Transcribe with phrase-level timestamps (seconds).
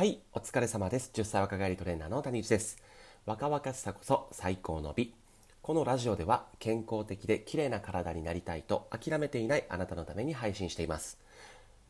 [0.00, 1.10] はい、お疲れ様です。
[1.12, 2.78] 10歳若返りトレーナーの谷内です。
[3.26, 5.12] 若々しさこそ最高の美。
[5.60, 11.18] このラジオでは健康的で綺麗な体になりたいと諦めていないあなたのために配信しています。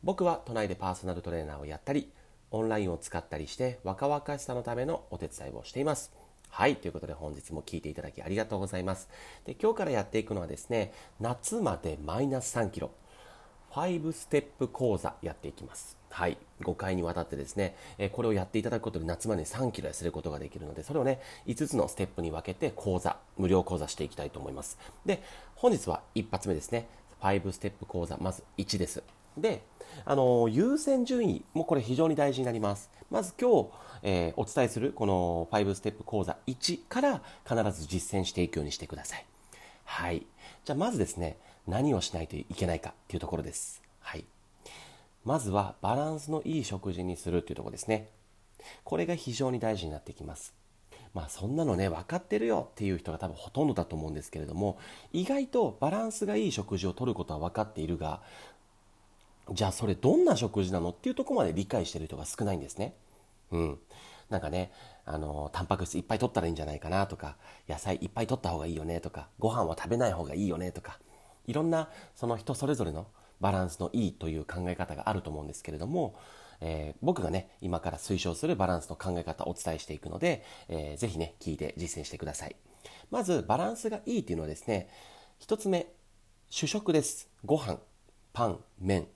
[0.03, 2.11] 僕は都内でパーソナルトレーナーをやったり、
[2.51, 6.11] オンラインを使ったりして若々しさのためのお手伝いをしています。
[6.49, 9.07] はい、ということで本日も聞いていただきありがとうございます。
[9.45, 10.91] で今日からやっていくのはですね、
[11.21, 12.91] 夏までマイナス3キロ。
[13.73, 15.97] 5ステップ講座やっていきます。
[16.09, 16.37] はい。
[16.61, 24.77] 5回にわたってですね、えこれをやっていただくことで夏までに3キロ痩せることができるので、それをね、5つのステップに分けて講座、無料講座していきたいと思います。
[25.05, 25.23] で、
[25.55, 26.87] 本日は一発目ですね。
[27.21, 29.03] 5ステップ講座、まず1です。
[29.37, 29.63] で、
[30.05, 32.89] あの優先順位もこれ非常に大事になります。
[33.09, 33.69] まず今日、
[34.03, 39.25] えーお伝えするこの5ステップ講座1から必ず実践していくようにしてください。
[39.85, 40.25] はい。
[40.63, 43.81] じゃあまずですね、何をしないといけないかっていうところです。
[43.99, 44.25] はい。
[45.23, 48.09] まずはバランスのいい食事にするっていうところですね。
[48.83, 50.53] これが非常に大事になってきます。
[51.13, 54.77] まあそんなのね、分かってるよっていう人が多分ほとんどだと思うんですけれども、
[55.11, 58.21] 意外とバランスがいい食事をとることは分かっているが、
[59.51, 62.95] じゃあそれどんな食事なのっていうとこまで理解してる人が少ないんですね。
[63.51, 63.79] うん。
[64.29, 64.71] なんかね、
[65.05, 67.35] あの、タンパク質いっぱい取ったらいいんじゃないかなとか、
[67.67, 70.99] 野菜いっぱい取った方がいいよねとか、ご飯は食べない方がいいよねとか、
[71.47, 73.07] いろんなその人それぞれの
[73.39, 76.15] バランスのいいという考え方があると思うんですけれども、
[76.61, 82.55] えー僕がね、今から推奨するバランスの考え方をお伝えしていくので、えーぜひね、聞いて実践してください。
[83.09, 84.89] まず、バランスがいいっていうのはですね、
[85.39, 85.87] 一つ目、
[86.49, 87.29] 主食です。
[87.43, 87.79] ご飯、
[88.33, 89.07] パン、麺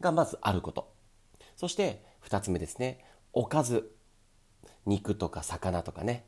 [0.00, 0.92] がまずあること。
[1.56, 3.94] そして、二つ目ですね、おかず。
[4.86, 6.26] 肉とか魚とかね。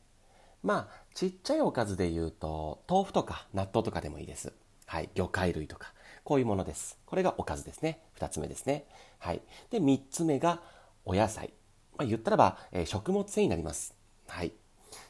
[0.62, 4.52] まあ、ちっちゃいおかずで言うと、豆腐とか納豆とかでもいいです。
[4.86, 5.10] はい。
[5.14, 5.92] 魚介類とか。
[6.24, 6.98] こういうものです。
[7.06, 8.00] これがおかずですね。
[8.14, 8.86] 二つ目ですね。
[9.18, 9.42] はい。
[9.70, 10.60] で、三つ目が
[11.04, 11.52] お野菜。
[11.96, 13.94] まあ、言ったらば、えー食物繊維になります。
[14.26, 14.52] はい。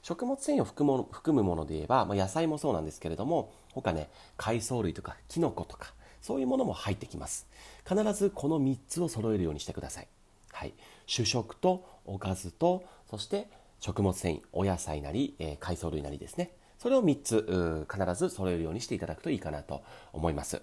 [0.02, 7.47] 食物繊維を含む含むもので言えば、まあ、野菜もそうなんですけれども、他ね、海藻類とかキノコとか、そういうものも入ってきます。
[7.88, 10.08] 必ずこの3つを揃えるようにしてください。
[10.53, 10.75] はい。
[11.06, 13.48] 主食とおかずと、そして
[13.81, 16.50] 食物繊維、お野菜なり、えー海藻類なりですね。
[16.86, 19.82] それを3つ必ず揃えるようにしていただくといいかなと
[20.12, 20.62] 思います。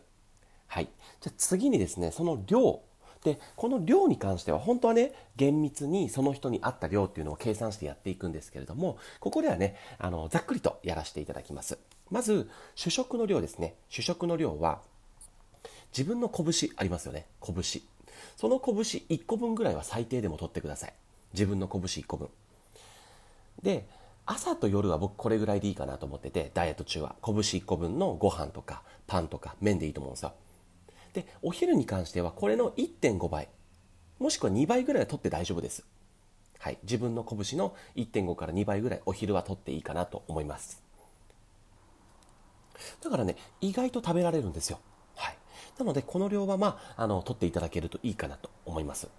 [0.67, 0.87] はい。
[1.19, 2.79] じゃ次にですね、その量。
[3.25, 11.77] で、この量に関しては本当はね、厳密にその人に合った量っていうのを計算してやっていくんですけれども、ここではね、あの、ざっくりとやらせていただきます。
[12.09, 13.75] まず、主食の量ですね。
[13.89, 14.79] 主食の量は、
[15.91, 17.25] 自分の拳ありますよね。
[17.45, 17.81] 拳。
[18.37, 20.93] その拳1個分ぐらいは最低でも取ってください。
[21.33, 22.29] 自分の拳1個分。
[23.61, 23.85] で、
[24.25, 27.15] 朝と夜は僕これぐらいでいいかなと思ってて、ダイエット中は。
[27.23, 30.33] 拳1個分のご飯とかパンとか麺でいいと思うんですよ。
[31.13, 33.49] で、お昼に関してはこれの1.5倍、
[34.19, 35.83] もしくは2倍ぐらいは取って大丈夫です。
[36.59, 36.77] はい。
[36.83, 40.81] 自分の拳の1.5から2倍ぐらいお昼は取っていいかなと思います。
[43.03, 44.79] だからね、意外と食べられるんですよ。
[45.15, 45.37] はい。
[45.77, 49.09] なので、この量はまあ、あの、取っていただけるといいかなと思います。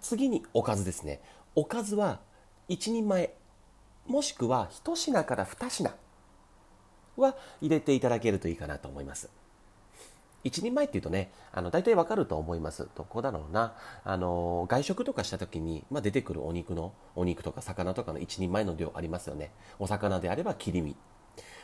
[0.00, 1.20] 次におかずですね。
[1.54, 2.20] おかずは
[2.70, 3.34] 1人前、
[4.06, 5.92] もしくは1品から2品
[7.16, 9.30] は入れていただけるといいかなと思います。
[10.44, 12.86] 一人前っていうとね、あの、大体わかると思います。
[12.94, 13.74] どこだろうな。
[14.04, 19.52] あの、外食とかした時に、まあ、出てくるお肉の、お肉とか魚とかの一人前の量ありますよね。
[19.78, 20.96] お魚であれば切り身。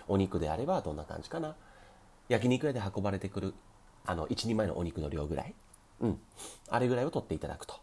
[0.09, 1.57] お肉であればどんな感じかな。
[2.31, 3.55] 焼肉屋で運ばれてくる、
[4.07, 5.55] あの、一人前のお肉の量ぐらい。
[6.01, 6.21] うん。
[6.71, 7.75] あれぐらいを取っていただくと。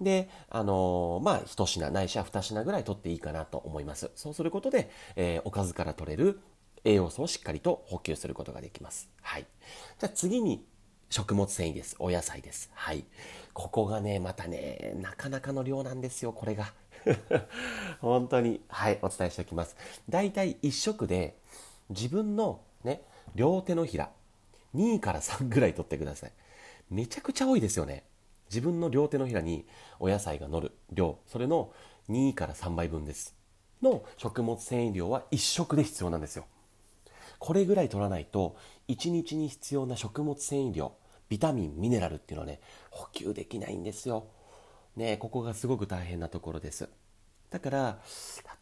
[0.00, 4.10] で、あのーまあ、一品ないしは二品ぐらい取っていいかなと思います。
[4.14, 6.40] そうすることで、えーおかずから取れる
[6.84, 9.08] 栄養素をしっかりと補給することができます。
[9.22, 9.46] はい。
[9.98, 10.64] じゃあ次に、
[11.10, 11.96] 食物繊維です。
[11.98, 12.70] お野菜です。
[12.72, 13.04] はい。
[13.52, 16.72] ここがね、またね、なかなかの量なんですよ、これが。
[18.00, 18.62] 本当に。
[18.68, 19.76] はい、お伝えしておきます。
[20.08, 21.36] だいたい1食で、
[21.88, 23.02] 自分のね、
[23.34, 24.10] 両手のひら、
[24.74, 26.32] 2から3ぐらい取ってください。
[26.90, 28.04] めちゃくちゃ多いですよね。
[28.50, 29.66] 自分の両手のひらに
[30.00, 31.72] お野菜が乗る量、それの
[32.08, 33.36] 2から3倍分です。
[33.80, 36.44] の食物繊維量は1食で必要なんですよ。
[37.38, 38.56] これぐらい取らないと、
[38.88, 40.92] 1日に必要な食物繊維量、
[41.28, 42.60] ビタミン、ミネラルっていうのはね、
[42.90, 44.26] 補給できないんですよ。
[44.96, 46.88] ねここがすごく大変なところです。
[47.48, 47.98] だから、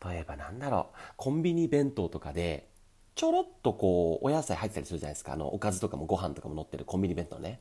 [0.06, 2.68] 例えばなんだろう、コンビニ弁当とかで、
[3.14, 5.32] ちょろっとこう、お野菜入ってたりするじゃないですか。
[5.32, 7.60] あの、おかずとかもご飯とかも乗ってるコンビニ弁当ね。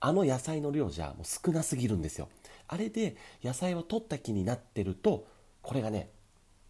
[0.00, 2.28] あの野菜の量じゃもう少なすぎるんですよ。
[2.68, 5.26] あれで野菜を取った気になってると、
[5.62, 6.10] これがね、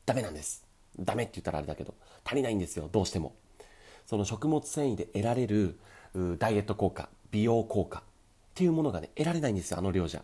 [0.05, 0.65] ダメなんです。
[0.99, 1.95] ダメって言ったらあれだけど、
[2.25, 3.35] 足りないんですよ、どうしても。
[4.07, 5.79] その食物繊維で得られる
[6.39, 8.03] ダイエット効果、美容効果っ
[8.55, 10.23] ていうものがね、得られないんですよ、あの量じゃ。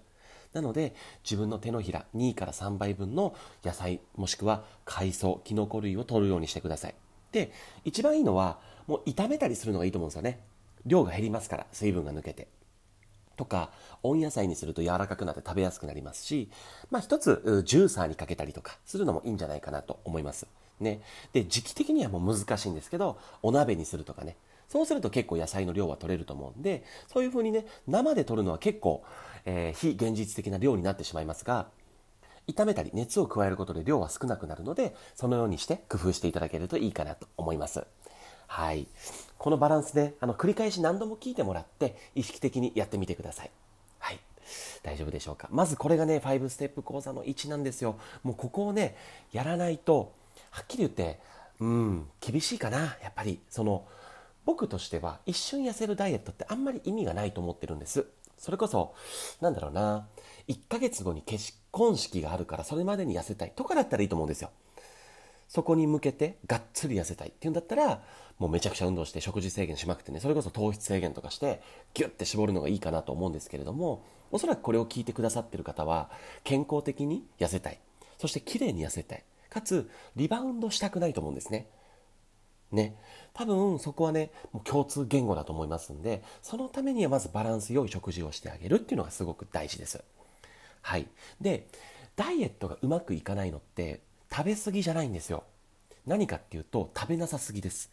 [0.53, 0.95] なので
[1.25, 3.35] 自分の手のひら2から3倍分の
[3.65, 6.95] 野菜もしくは海藻きのこ類を取るようにしてください
[7.33, 7.53] で
[7.85, 10.41] 一番いいのはもう炒めたりするのがいいと思うんですよね
[10.85, 12.49] 量が減りますから水分が抜けて
[13.37, 13.71] とか
[14.03, 16.51] 温野菜にすると柔らかくなって食べやすくなりますし、
[16.91, 20.47] まあ、一つジューサーにかけたりとかするのもいいんじゃないかなと思います。
[20.81, 21.01] ね。
[21.33, 24.37] で時期的にはもう難しいんですけどお鍋にするとかね。
[24.69, 26.83] そうすると結構野菜の量は取れると思うんで
[27.13, 29.05] そういう風にね生で取るのは結構、
[29.45, 31.67] えー、非現実的な量になってしまいますが
[32.49, 37.85] 炒めたり熱を加えることで量は少なくなるのでそのようにして工夫していただけるといいかなと思います。
[38.53, 38.87] はい。
[39.39, 43.51] このバランスであの繰り返し何度も聞いてもらって意識的にやってみてください。
[43.99, 44.21] はい。
[44.83, 45.49] 大丈夫でしょうか？
[45.51, 47.97] まずこれがね5ステップ講座の1なんですよ。
[48.23, 48.95] もうここをね
[49.33, 50.13] やらないと
[50.51, 51.19] はっきり言って
[51.61, 52.99] うん厳しいかな。
[53.03, 53.87] やっぱりその
[54.45, 58.05] 僕としては一瞬痩せるダイエットってあんまり意味がないと思ってるんです。
[58.37, 58.95] それこそ
[59.41, 60.07] なんだろうな。
[60.49, 64.51] 1ヶ月後に結婚式があるからそれまでに痩せたいとかだったらいいと思うんですよ。
[65.49, 68.03] そこに向けてがっつり痩せたいっていうんだったら
[68.43, 71.63] もうめちゃくちゃ運動して食事制限しまくってねそれこそ糖質制限とかして
[71.95, 76.11] ギュッて絞るのがいいかなと思うんですけれどもおそらくこれを聞いてくださってる方は
[76.43, 77.79] 健康的に痩せたい。
[78.19, 79.23] そして綺麗に痩せたい。
[79.49, 81.69] かつリバウンドしたくないと思うんですね。
[82.73, 82.97] ね。
[83.33, 90.03] 多分そこはねもう共通言語だと思いますんでそのためにはまずバランス良い食事をしてあげるっていうのがすごく大事です。
[90.81, 91.07] はい。
[91.41, 91.69] で
[92.17, 94.01] ダイエットがうまくいかないのって
[94.35, 95.45] 食べ過ぎじゃないんですよ。
[96.07, 97.91] 何かっていうと食べなさすぎです。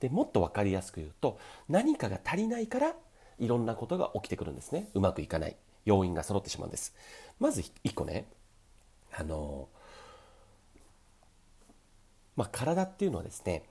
[0.00, 1.38] でもっと分かりやすく言うと
[1.68, 2.94] 何かが足りないから
[3.38, 4.88] いろんなことが起きてくるんですね。
[4.94, 5.56] うまくいかない。
[5.84, 6.94] 要因が揃ってしまうんです。
[7.38, 8.26] まず1個ね
[9.12, 9.68] あの
[12.34, 13.62] まあ、体っていうのはですね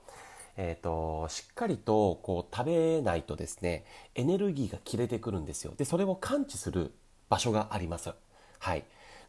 [0.58, 3.84] えーと、しっかりとこう食べないとですね
[4.14, 5.74] エネルギーが切れてくるんですよ。
[5.76, 6.92] でそれを感知する
[7.28, 8.10] 場所があります。
[8.58, 8.84] はい。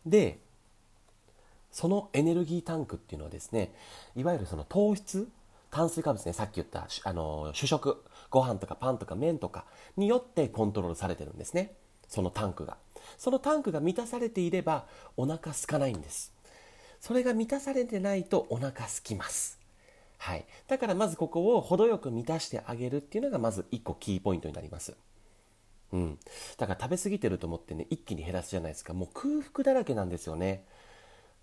[0.05, 0.39] で
[1.71, 3.73] そのエネルギータンクっていうのはですね
[4.15, 5.27] いわゆるその糖質
[5.69, 8.03] 炭水化物ねさっき言ったあの主食。
[8.29, 9.65] ご飯とかパンとか麺とか
[9.95, 11.73] によってコントロールされてるんですね。
[12.07, 12.77] そのタンクが。
[13.17, 14.85] そのタンクが満たされていれば
[15.15, 16.33] お腹空かないんです。
[16.99, 19.59] それが満たされてないとお腹空きます。
[20.17, 24.95] はい、だからまずここを程よく満たしてあげるっていうのがまず1個キーポイントになります。
[25.93, 26.19] うん、
[26.57, 28.93] だから食べ過ぎてると思ってね一気に減らすじゃないですか。
[28.93, 30.65] もう空腹だらけなんですよね。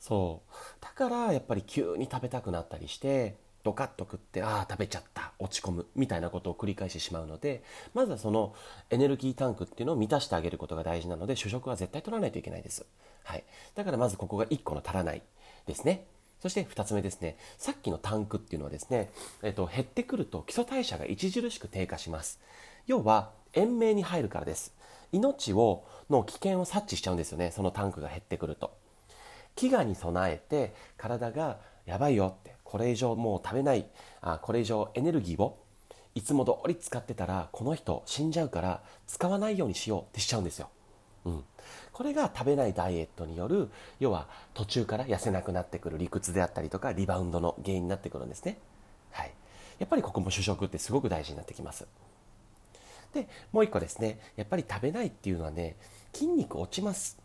[0.00, 0.52] そう。
[0.82, 7.64] だからやっぱり急に食べたくなったりしてドカッと食ってああ食べちゃった落ち込むみたいなことを繰り返してしまうので
[7.94, 8.54] まずはその
[8.90, 12.86] エネルギータンクっていうのを満たしてあげることが大事なので主食は絶対取らないといけないです、
[13.24, 13.44] はい、
[13.74, 15.22] だからまずここが1個の足らない
[15.66, 16.06] ですね
[16.44, 19.10] そして2つ目ですね、さっきのタンクっていうのはですね、
[19.42, 22.38] えっと、減ってくると基礎代謝が著しく低下します。
[22.86, 24.74] 要は、延命に入るからです。
[25.10, 28.76] 命を、の危険を察知しちゃうんですよね、そのタンクが減ってくると。
[29.56, 33.86] 飢餓に備えて、体が、やばいよって、これ以上もう食べない、
[34.20, 35.60] あこれ以上エネルギーを
[36.16, 40.68] いつも通り使ってたら、この人死んじゃうから、使わないようにしようってしちゃうんですよ。
[41.24, 41.44] うん、
[41.92, 48.58] これが食べないダイエットによる要は途中から痩せなくなってくる理屈であったりとかリバウンドの原因になってくるんですね、
[49.12, 49.30] はい、
[49.78, 51.86] やっぱりここも主食ってすごく大事になってきます。
[53.14, 54.18] でもう一個ですね。
[54.34, 55.76] やっぱり食べないっていうのはね
[56.12, 57.18] 筋肉落ちます。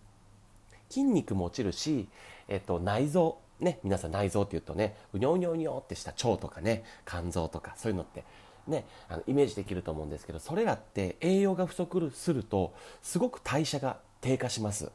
[0.90, 2.08] 筋肉も落ちるし、
[2.48, 8.24] えっと、内臓ね皆さん内臓っていうとねうにょうにょうにょってした腸とかね肝臓とかそういうのって
[8.68, 14.92] ね、あのイメージできると思うんですけどそれらって栄養が不足するとすごく代謝が低下します。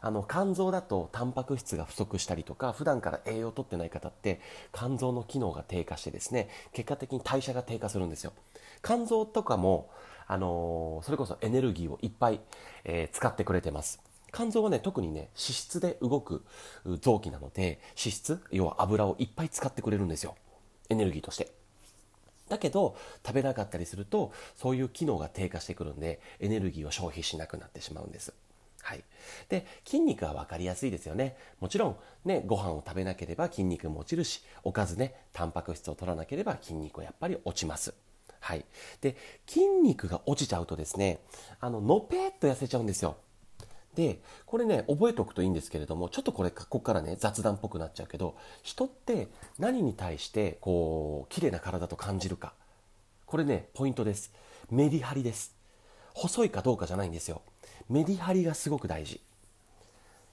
[0.00, 4.40] あの肝臓だとタンパク質が不足したりとか普段から栄養をとってない方って
[4.72, 8.32] 肝臓の機能が低下してですね結果的に代謝が低下するんですよ。
[8.82, 9.90] 肝臓とかも、
[10.28, 12.40] あのー、それこそエネルギーをいっぱい、
[12.84, 14.00] えー、使ってくれてます。
[14.32, 16.44] 肝臓はね特にね脂質で動く
[17.00, 20.36] 臓器なので脂質要は油をいっぱい使ってくれるんですよ。
[20.88, 21.52] エネルギーとして。
[22.48, 28.32] だけど食べなかったりするとそういう機能が低下してくるんでエネルギーを消費しなくなってしまうんです。
[28.80, 29.04] はい、
[29.50, 31.36] で筋肉は分かりやすいですよね。
[31.60, 37.92] もちろんねご飯を食べなければ筋肉も落ちるしおかずねタンパク質を取らなければ筋肉はやっぱり落ちます。
[38.40, 38.64] はい、
[39.02, 39.16] で
[39.46, 41.18] 筋肉が落ちちゃうとですね
[41.60, 43.16] あののぺーっと痩せちゃうんですよ。
[43.98, 49.26] でこれね覚えておくといいんですけれどもちょっとこれここからね雑談っぽくなっちゃうけど人って
[49.58, 52.52] 何に対してこう綺麗な体と感じるか。
[53.26, 54.32] これねポイントです。
[54.70, 55.52] メリハリです。
[56.14, 57.42] 細いかどうかじゃないんですよ。
[57.88, 59.20] メリハリがすごく大事。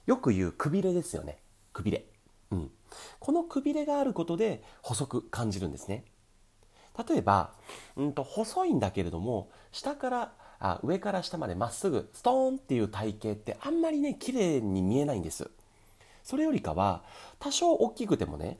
[0.06, 1.38] よく言うくびれですよね。
[1.72, 2.04] くびれ。
[2.52, 2.70] うん。
[3.18, 6.04] このくびれがあることで細く感じるんですね。
[7.08, 7.50] 例えば、
[7.96, 15.50] うんと細いんだけれども下からあ上から下までまっすぐストーンっていう体型ってあんまりね綺麗に見えないんです。
[16.22, 17.02] それよりかは
[17.38, 18.58] 多少大きくてもね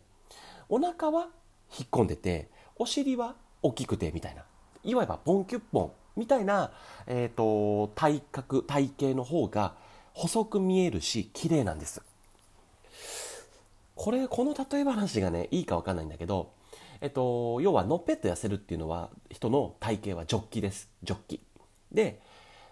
[0.68, 1.28] お腹は
[1.76, 4.44] 引っ込んでてお尻は大きくてみたいな
[4.84, 6.72] いわばポンキュッポンみたいな、
[7.06, 9.74] えーと、体格体型の方が
[10.14, 12.02] 細く見えるし綺麗なんです。
[13.94, 16.50] これこの例え話がねいいか分かんないんだけど
[17.00, 20.88] えっと、要はのっぺっと痩せるっていうのは人の体型はジョッキです。
[21.02, 21.45] ジョッキ。
[21.92, 22.20] で、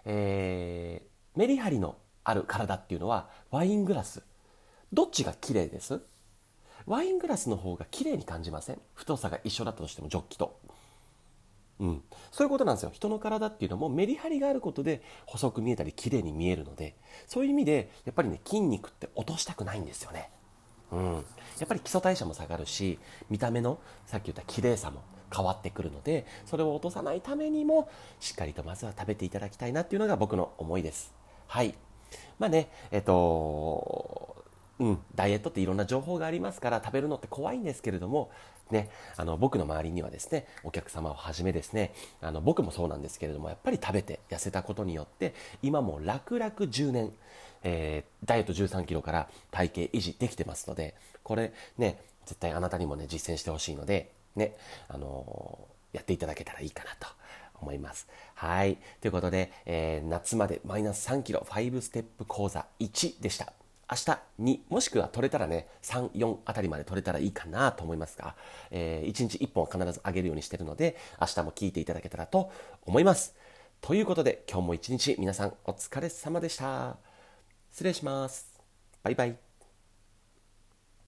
[0.05, 4.23] えー、メリハリのある体っていうのはワイングラス。
[4.93, 6.01] どっちが綺麗です？
[6.85, 8.79] ワイングラスの方が綺麗に感じません？
[8.93, 10.59] 太さが一緒だったとしてもジョッキと。
[11.77, 12.91] うん、そういうことなんですよ。
[12.93, 16.95] 人の体っていうのもメリハリがあることで細く見えたり綺麗に見えるので
[17.27, 20.29] そういう意味でやっぱりね筋肉って落としたくないんですよね。
[20.91, 21.19] うん、や
[21.65, 22.97] っぱり基礎代謝も下がるし
[23.29, 25.01] 見た目のさっき言った綺麗さも
[25.33, 27.89] 変わってくるのでそれを落とさないためにも
[28.19, 31.13] しっかりとまずは食べていただきたいなっていうのが僕の思いです。
[31.47, 31.75] はい。
[32.39, 34.35] まあねえっと
[34.77, 38.29] うん、ダイエットっていろんな情報がありますから食べるのって怖いんですけれども、
[38.71, 47.13] ね、あの僕の周りにはですねお客様をはじめですねあの僕もそうなんですけれどもやっぱり食べて痩せたことによって今も楽々10年
[47.65, 54.55] えー、ダイエット13キロから体型維持できてますので、これね、絶対あなたにもね、実践してほしいので、ね、
[54.87, 57.07] あの、やっていただけたらいいかなと
[57.61, 58.07] 思います。
[58.35, 58.77] はい。
[59.01, 63.53] ということで、えー、夏までマイナス3キロ5ステップ講座1でした。
[63.89, 68.35] 明日2、もしくは取れたらね、3、4あたりまで取れたらいいかなと思いますが、
[68.71, 72.51] えー、1日1本は必ず上げるようにしてるので、明日も聞いていただけたらと
[72.85, 73.35] 思います。
[73.81, 76.97] ということで、今日も一日皆さんお疲れ様でした。
[77.71, 78.59] 失礼します。
[79.03, 79.54] バイバイ。